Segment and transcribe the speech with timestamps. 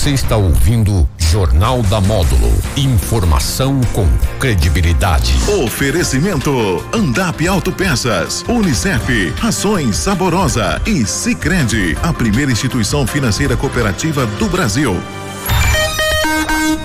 [0.00, 2.50] Você está ouvindo Jornal da Módulo.
[2.74, 5.34] Informação com credibilidade.
[5.62, 14.96] Oferecimento: Andap Autopeças, Unicef, Rações Saborosa e Sicredi, a primeira instituição financeira cooperativa do Brasil.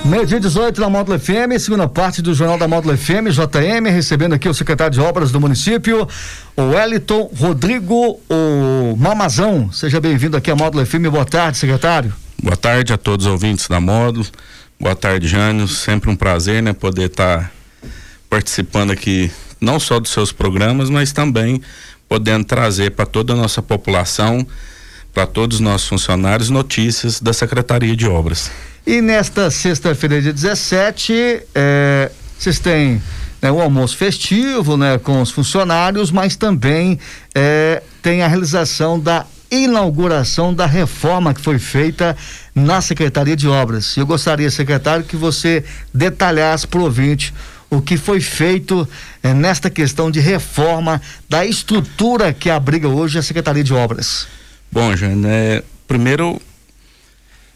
[0.04, 4.34] Meio dia 18 na Módulo FM, segunda parte do Jornal da Módulo FM, JM, recebendo
[4.34, 6.06] aqui o secretário de obras do município,
[6.58, 9.72] o Wellington Rodrigo o Mamazão.
[9.72, 11.08] Seja bem-vindo aqui à Módulo FM.
[11.10, 12.25] Boa tarde, secretário.
[12.42, 14.26] Boa tarde a todos os ouvintes da Módulo.
[14.80, 15.68] Boa tarde, Jânio.
[15.68, 17.52] Sempre um prazer, né, poder estar tá
[18.30, 21.62] participando aqui não só dos seus programas, mas também
[22.08, 24.46] podendo trazer para toda a nossa população,
[25.14, 28.52] para todos os nossos funcionários, notícias da Secretaria de Obras.
[28.86, 33.02] E nesta sexta-feira, dia 17, é, vocês têm
[33.42, 37.00] né, o almoço festivo né, com os funcionários, mas também
[37.34, 42.16] é, tem a realização da inauguração da reforma que foi feita
[42.54, 43.96] na Secretaria de Obras.
[43.98, 45.64] Eu gostaria, secretário, que você
[45.94, 47.34] detalhasse para o ouvinte
[47.70, 48.88] o que foi feito
[49.22, 54.28] é, nesta questão de reforma da estrutura que abriga hoje a Secretaria de Obras.
[54.72, 56.42] Bom, Jane, é, primeiro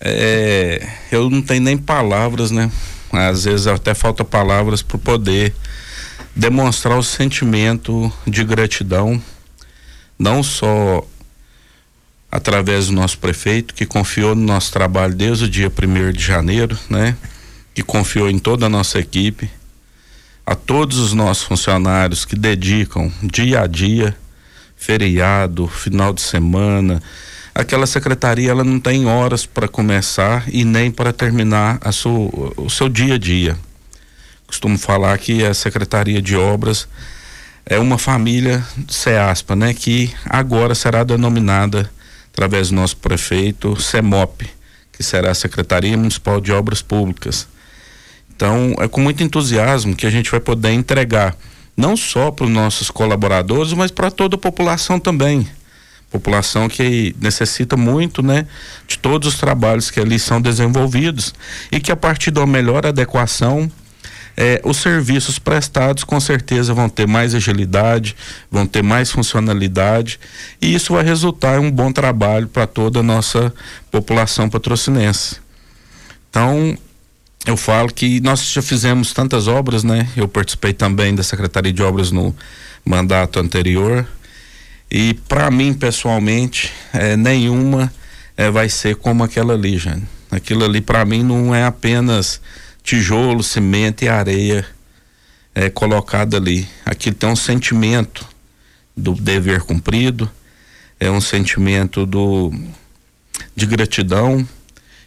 [0.02, 2.72] é, eu não tenho nem palavras, né?
[3.11, 5.53] Às vezes até falta palavras para poder
[6.35, 9.22] demonstrar o sentimento de gratidão,
[10.17, 11.06] não só
[12.31, 16.77] através do nosso prefeito, que confiou no nosso trabalho desde o dia 1 de janeiro,
[16.89, 17.16] né?
[17.73, 19.49] Que confiou em toda a nossa equipe,
[20.45, 24.16] a todos os nossos funcionários que dedicam dia a dia,
[24.75, 27.02] feriado, final de semana,
[27.53, 32.69] aquela secretaria ela não tem horas para começar e nem para terminar a sua, o
[32.69, 33.57] seu dia a dia.
[34.47, 36.88] Costumo falar que a secretaria de obras
[37.66, 41.91] é uma família CEASPA, né, que agora será denominada
[42.39, 44.49] através do nosso prefeito CEMOP,
[44.93, 47.49] que será a Secretaria Municipal de Obras Públicas.
[48.33, 51.35] Então, é com muito entusiasmo que a gente vai poder entregar
[51.75, 55.45] não só para os nossos colaboradores, mas para toda a população também
[56.09, 58.47] população que necessita muito, né,
[58.88, 61.35] de todos os trabalhos que ali são desenvolvidos
[61.72, 63.72] e que a partir da melhor adequação
[64.38, 68.16] eh, os serviços prestados com certeza vão ter mais agilidade,
[68.50, 70.19] vão ter mais funcionalidade
[70.62, 73.53] e isso vai resultar em um bom trabalho para toda a nossa
[73.91, 75.38] população patrocinense.
[76.29, 76.78] Então,
[77.45, 80.07] eu falo que nós já fizemos tantas obras, né?
[80.16, 82.35] Eu participei também da Secretaria de Obras no
[82.85, 84.06] mandato anterior
[84.91, 87.91] e para mim, pessoalmente, é, nenhuma
[88.35, 90.03] é, vai ser como aquela ali, Jane.
[90.31, 92.41] Aquilo ali, para mim, não é apenas
[92.89, 94.66] tijolo, cimento e areia
[95.53, 96.67] é, colocado ali.
[96.83, 98.27] Aquilo tem um sentimento
[98.97, 100.29] do dever cumprido,
[100.99, 102.51] é um sentimento do,
[103.55, 104.47] de gratidão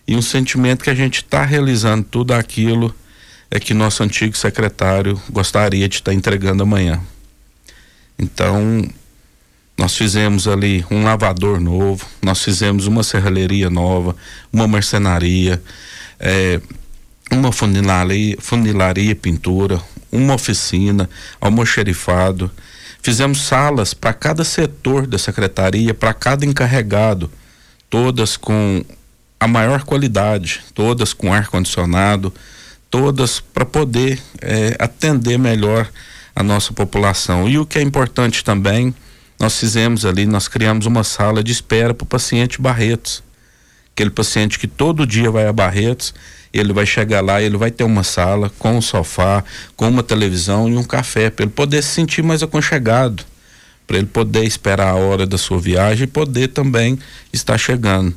[0.07, 2.95] e um sentimento que a gente está realizando tudo aquilo
[3.51, 7.01] é que nosso antigo secretário gostaria de estar tá entregando amanhã.
[8.17, 8.89] Então,
[9.77, 14.15] nós fizemos ali um lavador novo, nós fizemos uma serralheria nova,
[14.53, 15.61] uma marcenaria,
[16.21, 16.61] é,
[17.33, 21.09] uma funilaria, funilaria pintura, uma oficina,
[21.41, 22.51] almoxerifado.
[23.03, 27.31] Fizemos salas para cada setor da secretaria, para cada encarregado,
[27.91, 28.85] todas com
[29.41, 32.33] a maior qualidade, todas com ar condicionado,
[32.91, 35.91] todas para poder é, atender melhor
[36.37, 37.49] a nossa população.
[37.49, 38.95] E o que é importante também
[39.41, 43.25] nós fizemos ali, nós criamos uma sala de espera para o paciente Barretos.
[43.95, 46.15] Aquele paciente que todo dia vai a Barretos,
[46.53, 49.43] ele vai chegar lá, ele vai ter uma sala com um sofá,
[49.77, 53.25] com uma televisão e um café, para ele poder se sentir mais aconchegado,
[53.87, 56.99] para ele poder esperar a hora da sua viagem e poder também
[57.33, 58.15] estar chegando.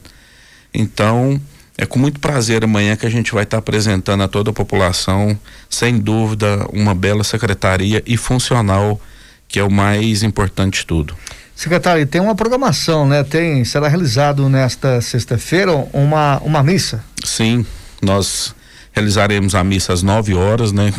[0.73, 1.39] Então,
[1.77, 5.37] é com muito prazer amanhã que a gente vai estar apresentando a toda a população,
[5.69, 8.99] sem dúvida, uma bela secretaria e funcional
[9.47, 11.15] que é o mais importante de tudo.
[11.55, 13.23] Secretário, tem uma programação, né?
[13.23, 17.01] Tem, será realizado nesta sexta-feira uma, uma missa?
[17.23, 17.66] Sim,
[18.01, 18.53] nós
[18.91, 20.93] realizaremos a missa às 9 horas, né?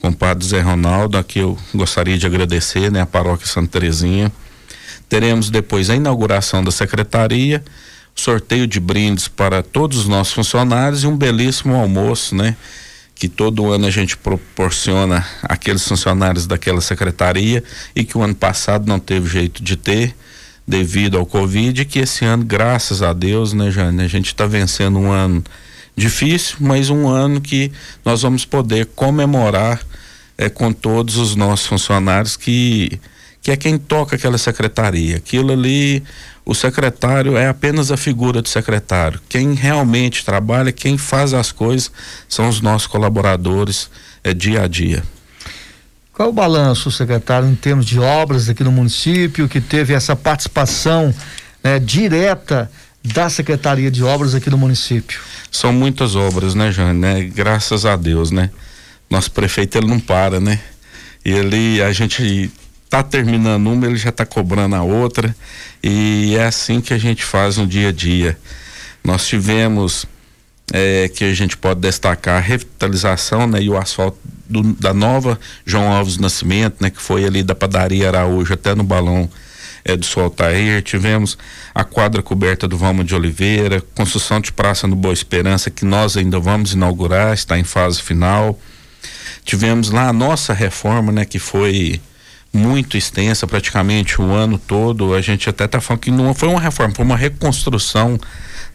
[0.00, 3.00] Com o padre Zé Ronaldo, aqui eu gostaria de agradecer, né?
[3.00, 4.30] A paróquia Santa Terezinha.
[5.08, 7.64] Teremos depois a inauguração da secretaria,
[8.14, 12.56] sorteio de brindes para todos os nossos funcionários e um belíssimo almoço, né?
[13.18, 18.86] Que todo ano a gente proporciona aqueles funcionários daquela secretaria e que o ano passado
[18.86, 20.14] não teve jeito de ter
[20.66, 24.98] devido ao Covid, que esse ano, graças a Deus, né, Jane, a gente está vencendo
[24.98, 25.42] um ano
[25.96, 27.72] difícil, mas um ano que
[28.04, 29.80] nós vamos poder comemorar
[30.36, 33.00] é, com todos os nossos funcionários que
[33.42, 35.16] que é quem toca aquela secretaria.
[35.16, 36.02] Aquilo ali,
[36.44, 39.20] o secretário é apenas a figura do secretário.
[39.28, 41.90] Quem realmente trabalha, quem faz as coisas
[42.28, 43.90] são os nossos colaboradores
[44.24, 45.02] é, dia a dia.
[46.12, 50.16] Qual é o balanço, secretário, em termos de obras aqui no município, que teve essa
[50.16, 51.14] participação
[51.62, 52.68] né, direta
[53.04, 55.20] da Secretaria de Obras aqui no município?
[55.50, 56.98] São muitas obras, né, Jane?
[56.98, 57.22] Né?
[57.22, 58.50] Graças a Deus, né?
[59.08, 60.60] Nosso prefeito ele não para, né?
[61.24, 62.50] E ele, a gente
[62.88, 65.34] tá terminando uma, ele já está cobrando a outra
[65.82, 68.38] e é assim que a gente faz no dia a dia.
[69.04, 70.06] Nós tivemos
[70.72, 74.18] é, que a gente pode destacar a revitalização né, e o asfalto
[74.48, 78.82] do, da nova João Alves Nascimento, né, que foi ali da padaria Araújo até no
[78.82, 79.28] balão
[79.84, 80.82] é, do Soltair.
[80.82, 81.36] Tivemos
[81.74, 86.16] a quadra coberta do Vamos de Oliveira, construção de praça no Boa Esperança, que nós
[86.16, 88.58] ainda vamos inaugurar, está em fase final.
[89.44, 92.00] Tivemos lá a nossa reforma, né, que foi
[92.52, 95.14] muito extensa, praticamente o ano todo.
[95.14, 98.18] A gente até está falando que não foi uma reforma, foi uma reconstrução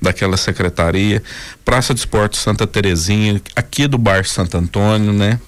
[0.01, 1.23] daquela secretaria.
[1.63, 5.39] Praça de Esporte Santa Terezinha, aqui do bairro Santo Antônio, né?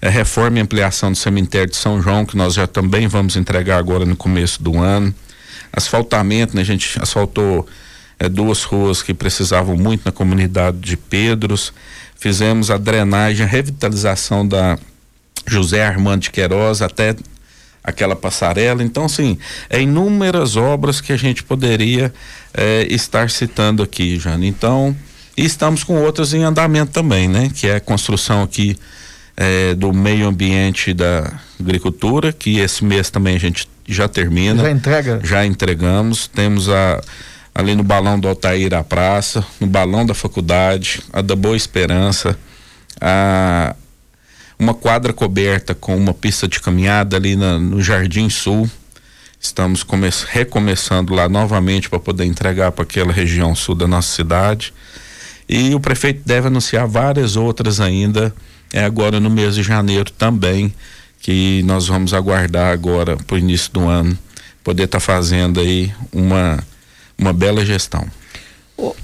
[0.00, 3.78] É, reforma e ampliação do cemitério de São João, que nós já também vamos entregar
[3.78, 5.14] agora no começo do ano.
[5.72, 6.62] Asfaltamento, né?
[6.62, 7.66] A gente asfaltou
[8.18, 11.72] é, duas ruas que precisavam muito na comunidade de Pedros.
[12.16, 14.78] Fizemos a drenagem, a revitalização da
[15.46, 17.14] José Armando de Queiroz até
[17.84, 18.82] aquela passarela.
[18.82, 19.38] Então, assim,
[19.68, 22.12] é inúmeras obras que a gente poderia
[22.54, 24.48] é, estar citando aqui, Jane.
[24.48, 24.96] Então,
[25.36, 27.50] e estamos com outras em andamento também, né?
[27.54, 28.78] Que é a construção aqui
[29.36, 34.62] é, do meio ambiente da agricultura, que esse mês também a gente já termina.
[34.62, 35.20] Já entrega?
[35.22, 36.26] Já entregamos.
[36.26, 37.02] Temos a
[37.54, 42.36] ali no balão do Altair a praça, no balão da faculdade, a da Boa Esperança,
[43.00, 43.76] a
[44.58, 48.68] uma quadra coberta com uma pista de caminhada ali na, no Jardim Sul.
[49.40, 49.84] Estamos
[50.26, 54.72] recomeçando lá novamente para poder entregar para aquela região sul da nossa cidade.
[55.48, 58.34] E o prefeito deve anunciar várias outras ainda,
[58.72, 60.72] é agora no mês de janeiro também,
[61.20, 64.18] que nós vamos aguardar agora para o início do ano,
[64.62, 66.58] poder estar tá fazendo aí uma,
[67.18, 68.06] uma bela gestão.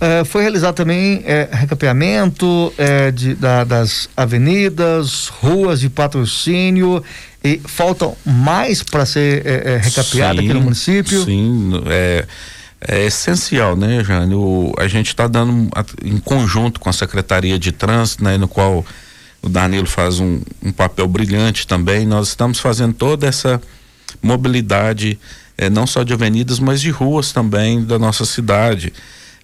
[0.01, 7.05] É, foi realizado também é, recapeamento é, de, da, das avenidas, ruas de patrocínio
[7.43, 11.25] e faltam mais para ser é, é, recapeado aqui no município?
[11.25, 12.27] Sim, é,
[12.81, 14.35] é essencial, né, Jane?
[14.35, 15.71] O, a gente está dando
[16.05, 18.85] em conjunto com a Secretaria de Trânsito, né, no qual
[19.41, 22.05] o Danilo faz um, um papel brilhante também.
[22.07, 23.61] Nós estamos fazendo toda essa
[24.21, 25.19] mobilidade,
[25.57, 28.93] é, não só de avenidas, mas de ruas também da nossa cidade.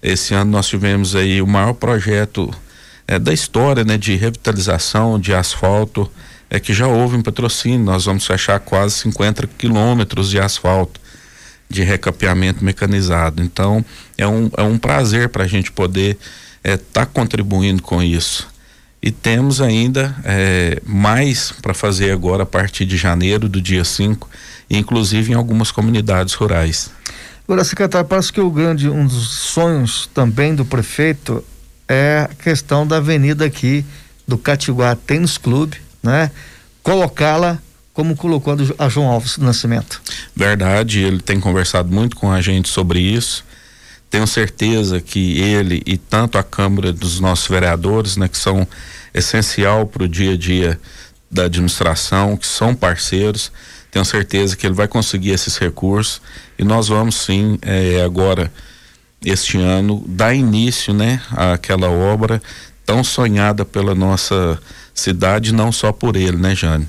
[0.01, 2.53] Esse ano nós tivemos aí o maior projeto
[3.07, 6.09] é, da história, né, de revitalização de asfalto,
[6.49, 7.85] é que já houve em patrocínio.
[7.85, 10.99] Nós vamos fechar quase 50 quilômetros de asfalto
[11.69, 13.41] de recapeamento mecanizado.
[13.43, 13.83] Então
[14.17, 16.17] é um, é um prazer para a gente poder
[16.63, 18.47] estar é, tá contribuindo com isso.
[19.01, 24.27] E temos ainda é, mais para fazer agora a partir de janeiro, do dia 5,
[24.69, 26.89] inclusive em algumas comunidades rurais.
[27.47, 31.41] Agora, secretário, parece que o grande, um dos sonhos também do prefeito
[31.87, 33.85] é a questão da avenida aqui
[34.27, 36.29] do Catiguá Tênis Clube, né?
[36.83, 37.57] Colocá-la
[37.93, 40.01] como colocou a João Alves do Nascimento.
[40.35, 43.45] Verdade, ele tem conversado muito com a gente sobre isso.
[44.09, 48.67] Tenho certeza que ele e tanto a Câmara dos nossos vereadores, né, que são
[49.13, 50.79] essencial para o dia a dia
[51.31, 53.51] da administração, que são parceiros,
[53.97, 56.21] tenho certeza que ele vai conseguir esses recursos
[56.57, 58.51] e nós vamos sim é, agora
[59.25, 62.39] este ano dar início, né, àquela obra
[62.85, 64.59] tão sonhada pela nossa
[64.93, 66.87] cidade, não só por ele, né, Jane?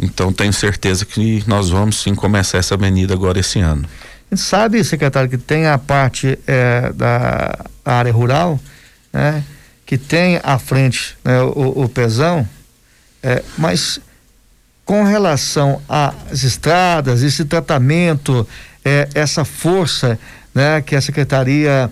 [0.00, 3.86] Então tenho certeza que nós vamos sim começar essa avenida agora esse ano.
[4.34, 8.58] Sabe, secretário, que tem a parte é, da área rural,
[9.12, 9.44] né,
[9.84, 11.90] que tem à frente né, o, o
[13.22, 14.00] é, mas
[14.90, 18.44] com relação às estradas, esse tratamento,
[18.84, 20.18] é, essa força
[20.52, 21.88] né, que a secretaria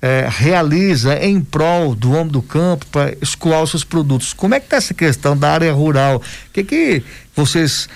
[0.00, 4.32] é, realiza em prol do homem do campo para escoar os seus produtos.
[4.32, 6.22] Como é que está essa questão da área rural?
[6.48, 7.02] O que, que
[7.36, 7.86] vocês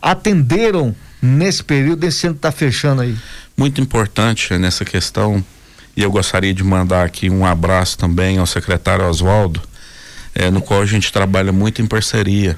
[0.00, 3.16] atenderam nesse período, esse ano está fechando aí?
[3.56, 5.44] Muito importante nessa questão,
[5.96, 9.60] e eu gostaria de mandar aqui um abraço também ao secretário Oswaldo,
[10.32, 12.56] é, no qual a gente trabalha muito em parceria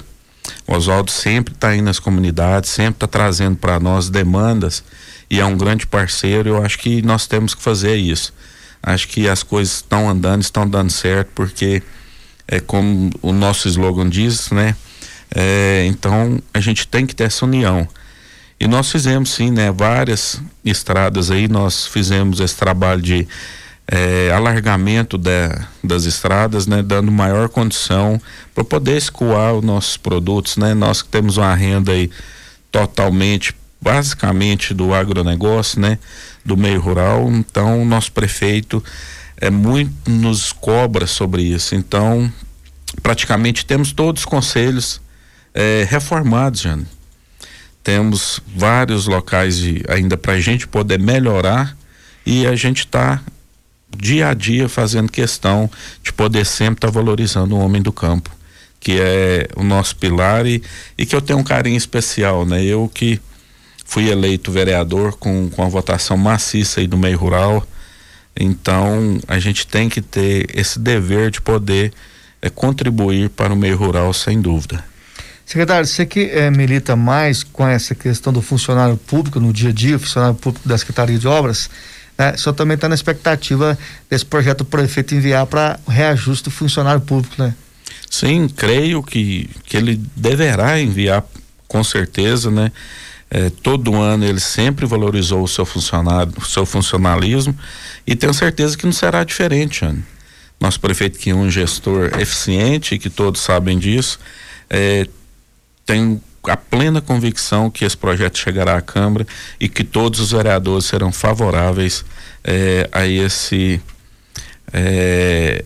[0.67, 4.83] o Oswaldo sempre está aí nas comunidades, sempre está trazendo para nós demandas
[5.29, 6.49] e é um grande parceiro.
[6.49, 8.33] Eu acho que nós temos que fazer isso.
[8.81, 11.83] Acho que as coisas estão andando, estão dando certo, porque
[12.47, 14.75] é como o nosso slogan diz, né?
[15.35, 17.87] É, então a gente tem que ter essa união.
[18.59, 23.27] E nós fizemos sim, né, várias estradas aí, nós fizemos esse trabalho de
[23.91, 28.21] é, alargamento da, das estradas, né, dando maior condição
[28.53, 30.75] para poder escoar os nossos produtos, né?
[30.75, 32.11] Nós que temos uma renda aí
[32.71, 35.97] totalmente, basicamente do agronegócio, né,
[36.45, 38.83] do meio rural, então o nosso prefeito
[39.37, 41.73] é muito nos cobra sobre isso.
[41.73, 42.31] Então,
[43.01, 45.01] praticamente temos todos os conselhos
[45.53, 46.85] é, reformados, Jane
[47.83, 51.75] temos vários locais de, ainda para a gente poder melhorar
[52.23, 53.19] e a gente está
[53.95, 55.69] dia a dia fazendo questão
[56.03, 58.29] de poder sempre estar tá valorizando o homem do campo,
[58.79, 60.63] que é o nosso pilar e,
[60.97, 62.63] e que eu tenho um carinho especial, né?
[62.63, 63.19] Eu que
[63.85, 67.65] fui eleito vereador com, com a votação maciça aí do meio rural,
[68.39, 71.91] então a gente tem que ter esse dever de poder
[72.41, 74.83] é, contribuir para o meio rural sem dúvida.
[75.45, 79.73] Secretário, você que é, milita mais com essa questão do funcionário público no dia a
[79.73, 81.69] dia, funcionário público da Secretaria de Obras,
[82.19, 86.99] né, senhor também está na expectativa desse projeto do prefeito enviar para reajuste do funcionário
[86.99, 87.55] público, né?
[88.09, 91.23] Sim, creio que, que ele deverá enviar
[91.65, 92.73] com certeza, né?
[93.31, 97.55] É, todo ano ele sempre valorizou o seu funcionário, o seu funcionalismo
[98.05, 100.03] e tenho certeza que não será diferente, Ana.
[100.59, 104.19] Nosso prefeito que é um gestor eficiente, que todos sabem disso,
[104.69, 105.07] é,
[105.85, 109.25] tenho a plena convicção que esse projeto chegará à Câmara
[109.59, 112.03] e que todos os vereadores serão favoráveis
[112.43, 113.81] eh, a esse
[114.73, 115.63] eh,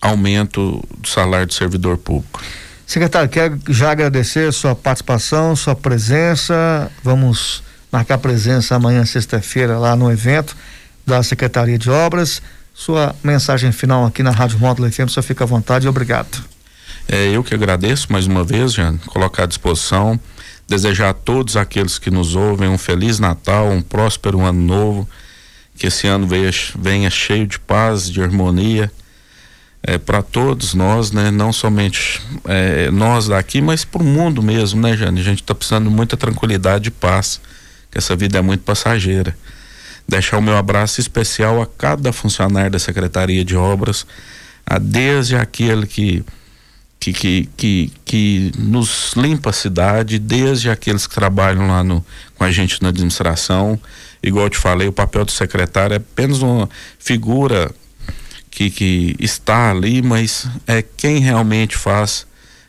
[0.00, 2.40] aumento do salário do servidor público.
[2.86, 6.90] Secretário, quero já agradecer sua participação, sua presença.
[7.02, 10.56] Vamos marcar presença amanhã, sexta-feira, lá no evento
[11.06, 12.40] da Secretaria de Obras.
[12.72, 16.42] Sua mensagem final aqui na Rádio Módulo FM, só fica à vontade obrigado.
[17.10, 20.20] É, eu que agradeço mais uma vez, Jean, colocar à disposição,
[20.68, 25.08] desejar a todos aqueles que nos ouvem um feliz Natal, um próspero ano novo,
[25.74, 28.92] que esse ano venha, venha cheio de paz, de harmonia,
[29.82, 31.30] é, para todos nós, né?
[31.30, 35.20] Não somente é, nós daqui, mas para o mundo mesmo, né, Jane?
[35.20, 37.40] A gente está precisando de muita tranquilidade e paz,
[37.90, 39.34] que essa vida é muito passageira.
[40.06, 44.06] Deixar o meu abraço especial a cada funcionário da Secretaria de Obras,
[44.66, 46.22] a desde aquele que
[47.00, 52.44] que, que, que, que nos limpa a cidade, desde aqueles que trabalham lá no, com
[52.44, 53.78] a gente na administração.
[54.22, 57.70] Igual eu te falei, o papel do secretário é apenas uma figura
[58.50, 62.26] que, que está ali, mas é quem realmente faz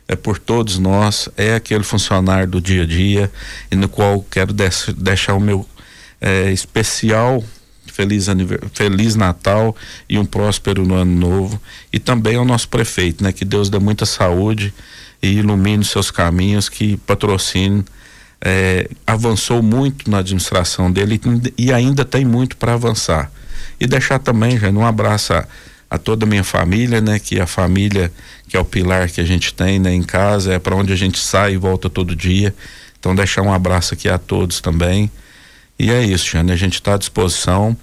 [0.07, 3.31] é por todos nós, é aquele funcionário do dia a dia,
[3.69, 5.69] e no qual quero deixar o meu
[6.19, 7.43] é, especial
[7.99, 8.27] feliz,
[8.73, 9.75] feliz Natal
[10.07, 11.61] e um próspero no ano novo.
[11.91, 13.33] E também ao nosso prefeito, né?
[13.33, 14.73] Que Deus dê muita saúde
[15.21, 17.83] e ilumine os seus caminhos, que patrocine.
[18.41, 21.19] É, avançou muito na administração dele
[21.57, 23.29] e ainda tem muito para avançar.
[23.77, 25.45] E deixar também, já um abraço a,
[25.89, 27.19] a, toda a minha família, né?
[27.19, 28.09] Que a família,
[28.47, 30.95] que é o pilar que a gente tem né, em casa, é para onde a
[30.95, 32.55] gente sai e volta todo dia.
[32.97, 35.11] Então deixar um abraço aqui a todos também.
[35.77, 37.75] E é isso, Jane, a gente está à disposição.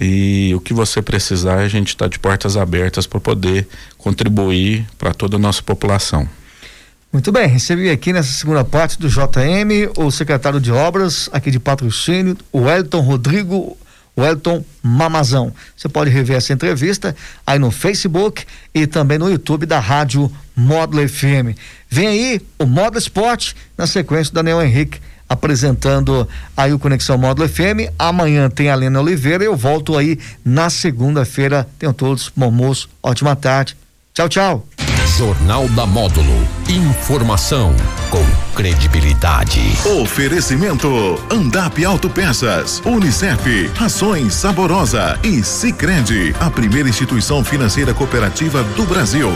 [0.00, 5.14] E o que você precisar, a gente está de portas abertas para poder contribuir para
[5.14, 6.28] toda a nossa população.
[7.12, 11.60] Muito bem, recebi aqui nessa segunda parte do JM o secretário de obras aqui de
[11.60, 13.78] patrocínio, o Elton Rodrigo,
[14.16, 15.54] o Elton Mamazão.
[15.76, 17.14] Você pode rever essa entrevista
[17.46, 21.56] aí no Facebook e também no YouTube da Rádio Módulo FM.
[21.88, 27.48] Vem aí o Módulo Esporte na sequência do Daniel Henrique apresentando aí o Conexão Módulo
[27.48, 27.92] FM.
[27.98, 29.44] Amanhã tem a Lena Oliveira.
[29.44, 31.68] Eu volto aí na segunda-feira.
[31.78, 33.76] Tenham todos bom almoço, ótima tarde.
[34.12, 34.66] Tchau, tchau.
[35.18, 36.48] Jornal da Módulo.
[36.68, 37.74] Informação
[38.10, 39.60] com credibilidade.
[40.00, 40.88] Oferecimento:
[41.30, 49.30] Andap Autopeças, Unicef, Rações Saborosa e Sicredi, a primeira instituição financeira cooperativa do Brasil.